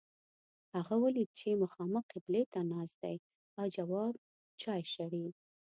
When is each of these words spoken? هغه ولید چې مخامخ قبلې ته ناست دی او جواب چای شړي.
هغه 0.75 0.95
ولید 1.03 1.29
چې 1.39 1.59
مخامخ 1.63 2.03
قبلې 2.13 2.41
ته 2.53 2.59
ناست 2.71 2.97
دی 3.03 3.15
او 3.59 3.65
جواب 3.77 4.13
چای 4.61 4.81
شړي. 4.93 5.25